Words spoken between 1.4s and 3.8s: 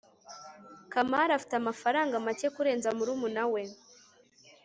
amafaranga make kurenza murumuna we